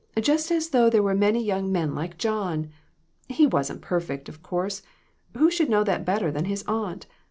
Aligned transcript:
Just 0.19 0.49
as 0.49 0.69
though 0.69 0.89
there 0.89 1.03
were 1.03 1.13
many 1.13 1.43
young 1.43 1.71
men 1.71 1.93
like 1.93 2.17
John! 2.17 2.71
He 3.29 3.45
wasn't 3.45 3.81
perfect, 3.83 4.27
of 4.27 4.41
course; 4.41 4.81
who 5.37 5.51
should 5.51 5.69
know 5.69 5.83
that 5.83 6.05
better 6.05 6.31
than 6.31 6.45
his 6.45 6.63
aunt 6.67 7.05